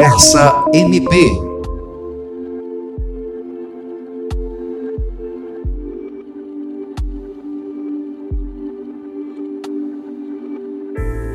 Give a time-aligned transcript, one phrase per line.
[0.00, 1.49] Conversa MP.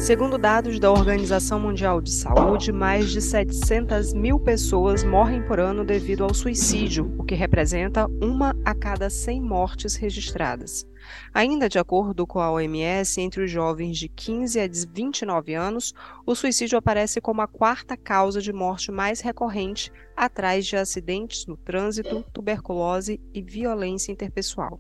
[0.06, 5.84] Segundo dados da Organização Mundial de Saúde, mais de 700 mil pessoas morrem por ano
[5.84, 10.86] devido ao suicídio, o que representa uma a cada 100 mortes registradas.
[11.34, 15.92] Ainda de acordo com a OMS, entre os jovens de 15 a 29 anos,
[16.24, 21.58] o suicídio aparece como a quarta causa de morte mais recorrente, atrás de acidentes no
[21.58, 24.80] trânsito, tuberculose e violência interpessoal.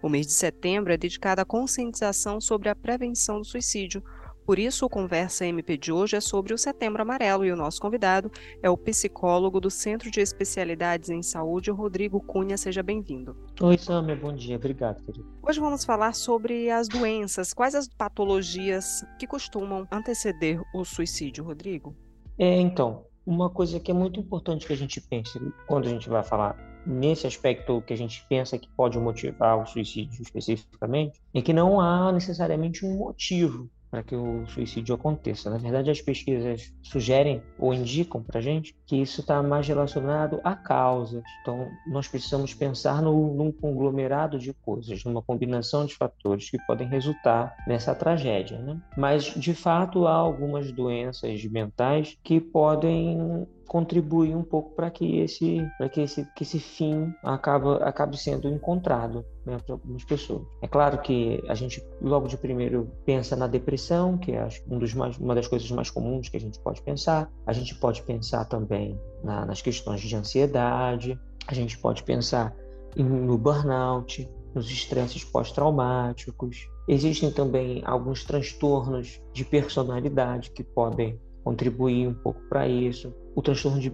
[0.00, 4.02] O mês de setembro é dedicado à conscientização sobre a prevenção do suicídio,
[4.50, 7.80] por isso, o Conversa MP de hoje é sobre o Setembro Amarelo e o nosso
[7.80, 12.56] convidado é o psicólogo do Centro de Especialidades em Saúde, Rodrigo Cunha.
[12.56, 13.36] Seja bem-vindo.
[13.60, 14.56] Oi, Samia, bom dia.
[14.56, 15.24] Obrigado, querido.
[15.40, 17.54] Hoje vamos falar sobre as doenças.
[17.54, 21.94] Quais as patologias que costumam anteceder o suicídio, Rodrigo?
[22.36, 26.08] É, então, uma coisa que é muito importante que a gente pense quando a gente
[26.08, 31.40] vai falar nesse aspecto que a gente pensa que pode motivar o suicídio especificamente, é
[31.40, 35.50] que não há necessariamente um motivo para que o suicídio aconteça.
[35.50, 40.40] Na verdade, as pesquisas sugerem ou indicam para a gente que isso está mais relacionado
[40.44, 41.22] a causas.
[41.42, 46.88] Então, nós precisamos pensar no, num conglomerado de coisas, numa combinação de fatores que podem
[46.88, 48.58] resultar nessa tragédia.
[48.58, 48.80] Né?
[48.96, 55.64] Mas, de fato, há algumas doenças mentais que podem contribuir um pouco para que esse
[55.78, 60.42] para que esse que esse fim acaba acabe sendo encontrado né, para algumas pessoas.
[60.60, 64.92] É claro que a gente logo de primeiro pensa na depressão que é um dos
[64.92, 67.30] mais, uma das coisas mais comuns que a gente pode pensar.
[67.46, 71.16] A gente pode pensar também na, nas questões de ansiedade.
[71.46, 72.52] A gente pode pensar
[72.96, 76.68] no burnout nos estresses pós-traumáticos.
[76.88, 83.14] Existem também alguns transtornos de personalidade que podem contribuir um pouco para isso.
[83.34, 83.90] O transtorno de,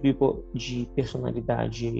[0.53, 1.91] de personalidade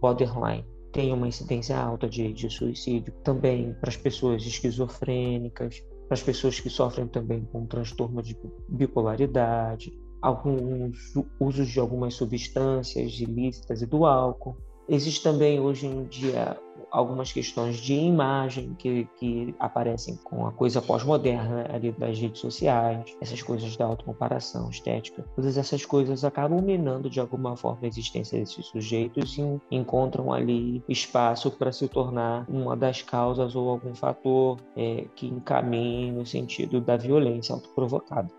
[0.00, 3.12] borderline tem uma incidência alta de, de suicídio.
[3.22, 8.36] Também para as pessoas esquizofrênicas, para as pessoas que sofrem também com transtorno de
[8.68, 14.56] bipolaridade, alguns usos de algumas substâncias ilícitas e do álcool.
[14.88, 16.56] Existe também hoje em dia
[16.96, 23.14] algumas questões de imagem que, que aparecem com a coisa pós-moderna ali das redes sociais,
[23.20, 28.38] essas coisas da autocomparação estética, todas essas coisas acabam minando de alguma forma a existência
[28.38, 34.58] desses sujeitos e encontram ali espaço para se tornar uma das causas ou algum fator
[34.74, 38.30] é, que encaminhe no sentido da violência autoprovocada.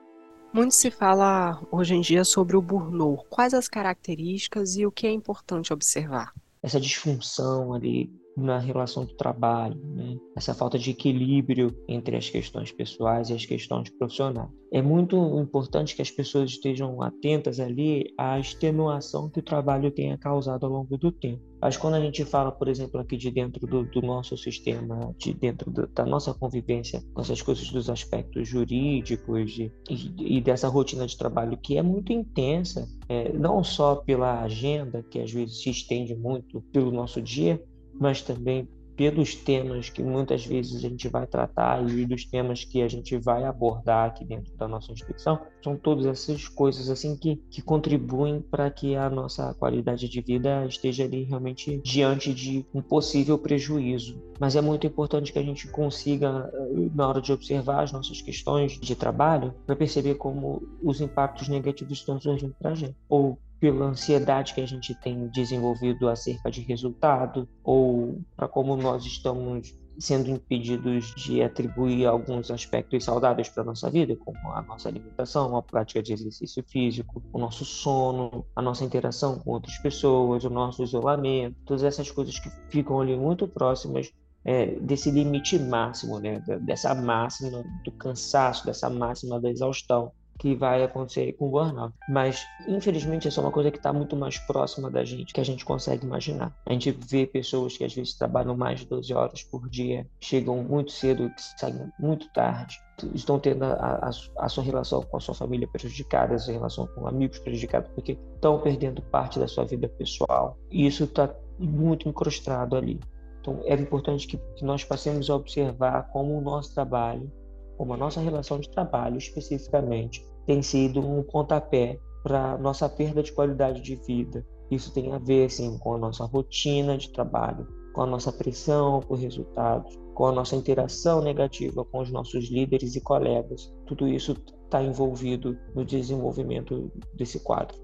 [0.51, 3.23] Muito se fala hoje em dia sobre o burnout.
[3.29, 6.33] Quais as características e o que é importante observar?
[6.63, 10.15] Essa disfunção ali na relação do trabalho, né?
[10.35, 14.51] essa falta de equilíbrio entre as questões pessoais e as questões profissionais.
[14.71, 20.17] É muito importante que as pessoas estejam atentas ali à extenuação que o trabalho tenha
[20.17, 21.41] causado ao longo do tempo.
[21.59, 25.33] Mas quando a gente fala, por exemplo, aqui de dentro do, do nosso sistema, de
[25.33, 30.67] dentro do, da nossa convivência com essas coisas dos aspectos jurídicos de, e, e, dessa
[30.67, 35.63] rotina de trabalho que é muito intensa, é, não só pela agenda, que às vezes
[35.63, 37.59] se estende muito pelo nosso dia,
[37.99, 42.81] mas também pelos temas que muitas vezes a gente vai tratar e dos temas que
[42.81, 47.35] a gente vai abordar aqui dentro da nossa instituição, são todas essas coisas assim que,
[47.51, 52.81] que contribuem para que a nossa qualidade de vida esteja ali realmente diante de um
[52.81, 54.19] possível prejuízo.
[54.39, 56.51] Mas é muito importante que a gente consiga,
[56.95, 61.99] na hora de observar as nossas questões de trabalho, para perceber como os impactos negativos
[61.99, 66.61] estão surgindo para a gente, ou pela ansiedade que a gente tem desenvolvido acerca de
[66.61, 73.65] resultado ou para como nós estamos sendo impedidos de atribuir alguns aspectos saudáveis para a
[73.65, 78.61] nossa vida, como a nossa alimentação, a prática de exercício físico, o nosso sono, a
[78.61, 83.47] nossa interação com outras pessoas, o nosso isolamento, todas essas coisas que ficam ali muito
[83.47, 84.11] próximas
[84.45, 86.41] é, desse limite máximo, né?
[86.61, 91.93] dessa máxima do cansaço, dessa máxima da exaustão que vai acontecer com o burnout.
[92.09, 95.45] Mas, infelizmente, essa é uma coisa que está muito mais próxima da gente, que a
[95.45, 96.55] gente consegue imaginar.
[96.65, 100.63] A gente vê pessoas que às vezes trabalham mais de 12 horas por dia, chegam
[100.63, 102.77] muito cedo, saem muito tarde,
[103.13, 106.87] estão tendo a, a, a, sua relação com a sua família prejudicada, a sua relação
[106.87, 110.57] com amigos prejudicados, porque estão perdendo parte da sua vida pessoal.
[110.71, 112.99] E isso está muito encrostado ali.
[113.41, 117.31] Então, é importante que, que nós passemos a observar como o nosso trabalho
[117.77, 123.31] como a nossa relação de trabalho especificamente tem sido um pontapé para nossa perda de
[123.31, 124.45] qualidade de vida.
[124.71, 128.99] Isso tem a ver sim com a nossa rotina de trabalho, com a nossa pressão
[129.01, 133.71] por resultados, com a nossa interação negativa com os nossos líderes e colegas.
[133.85, 134.35] Tudo isso
[134.65, 137.77] está envolvido no desenvolvimento desse quadro.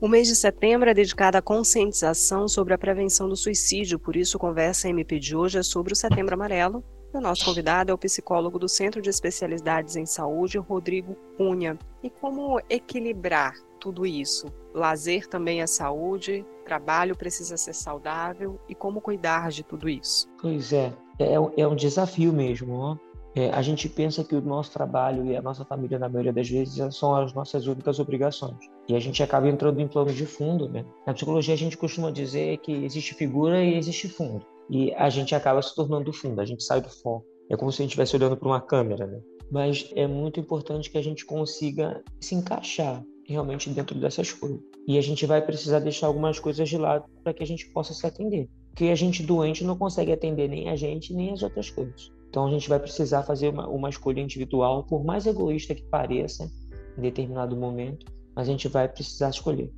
[0.00, 4.36] O mês de setembro é dedicado à conscientização sobre a prevenção do suicídio, por isso,
[4.36, 6.82] conversa MP de hoje é sobre o Setembro Amarelo.
[7.12, 11.78] O nosso convidado é o psicólogo do Centro de Especialidades em Saúde, Rodrigo Cunha.
[12.02, 14.46] E como equilibrar tudo isso?
[14.72, 20.26] Lazer também é saúde, trabalho precisa ser saudável e como cuidar de tudo isso?
[20.40, 22.72] Pois é, é, é um desafio mesmo.
[22.72, 22.96] Ó.
[23.34, 26.48] É, a gente pensa que o nosso trabalho e a nossa família, na maioria das
[26.48, 28.56] vezes, são as nossas únicas obrigações.
[28.88, 30.68] E a gente acaba entrando em plano de fundo.
[30.68, 30.84] Né?
[31.06, 34.44] Na psicologia, a gente costuma dizer que existe figura e existe fundo.
[34.70, 37.26] E a gente acaba se tornando fundo, a gente sai do foco.
[37.50, 39.06] É como se a gente estivesse olhando para uma câmera.
[39.06, 39.20] Né?
[39.50, 44.60] Mas é muito importante que a gente consiga se encaixar realmente dentro dessas coisas.
[44.86, 47.92] E a gente vai precisar deixar algumas coisas de lado para que a gente possa
[47.94, 48.48] se atender.
[48.70, 52.10] Porque a gente doente não consegue atender nem a gente, nem as outras coisas.
[52.28, 56.50] Então a gente vai precisar fazer uma, uma escolha individual, por mais egoísta que pareça
[56.96, 59.70] em determinado momento, mas a gente vai precisar escolher.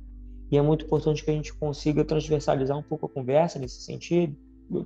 [0.49, 4.35] E é muito importante que a gente consiga transversalizar um pouco a conversa nesse sentido,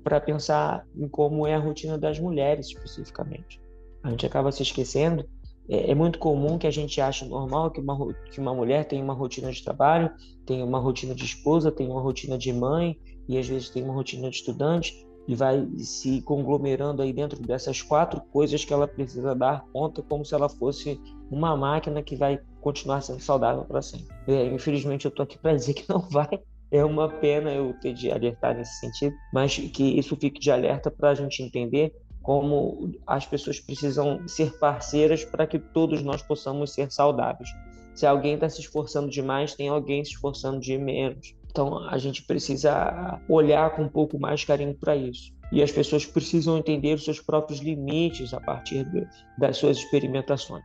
[0.03, 3.61] para pensar em como é a rotina das mulheres especificamente.
[4.03, 5.25] A gente acaba se esquecendo.
[5.69, 9.01] É, é muito comum que a gente ache normal que uma, que uma mulher tem
[9.01, 10.11] uma rotina de trabalho,
[10.45, 13.93] tem uma rotina de esposa, tem uma rotina de mãe e às vezes tem uma
[13.93, 19.35] rotina de estudante, e vai se conglomerando aí dentro dessas quatro coisas que ela precisa
[19.35, 20.99] dar conta, como se ela fosse
[21.29, 24.07] uma máquina que vai continuar sendo saudável para sempre.
[24.27, 26.41] É, infelizmente, eu estou aqui para dizer que não vai.
[26.71, 30.91] É uma pena eu ter de alertar nesse sentido, mas que isso fique de alerta
[30.91, 36.73] para a gente entender como as pessoas precisam ser parceiras para que todos nós possamos
[36.73, 37.49] ser saudáveis.
[37.95, 41.35] Se alguém está se esforçando demais, tem alguém se esforçando de menos.
[41.49, 45.33] Então a gente precisa olhar com um pouco mais carinho para isso.
[45.51, 49.07] E as pessoas precisam entender os seus próprios limites a partir de,
[49.37, 50.63] das suas experimentações.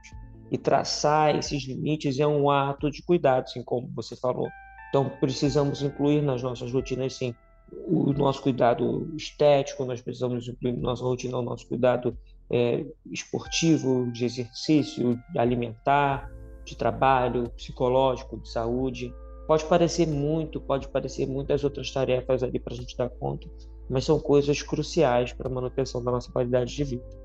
[0.51, 4.49] E traçar esses limites é um ato de cuidado, assim como você falou.
[4.95, 7.35] Então precisamos incluir nas nossas rotinas, sim,
[7.73, 12.17] o nosso cuidado estético, nós precisamos incluir na nossa rotina o nosso cuidado
[12.49, 16.31] é, esportivo, de exercício, alimentar,
[16.65, 19.13] de trabalho, psicológico, de saúde.
[19.49, 23.49] Pode parecer muito, pode parecer muitas outras tarefas ali para a gente dar conta,
[23.91, 27.24] mas são coisas cruciais para a manutenção da nossa qualidade de vida.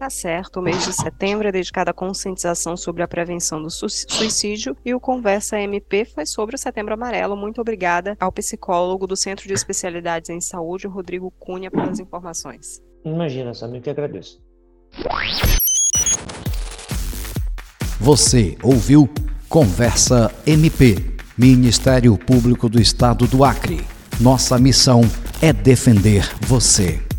[0.00, 4.74] Tá certo, o mês de setembro é dedicado à conscientização sobre a prevenção do suicídio
[4.82, 7.36] e o Conversa MP foi sobre o Setembro Amarelo.
[7.36, 12.80] Muito obrigada ao psicólogo do Centro de Especialidades em Saúde, Rodrigo Cunha, pelas informações.
[13.04, 14.40] Imagina, Samir, que agradeço.
[18.00, 19.06] Você ouviu
[19.50, 20.96] Conversa MP
[21.36, 23.86] Ministério Público do Estado do Acre.
[24.18, 25.02] Nossa missão
[25.42, 27.09] é defender você.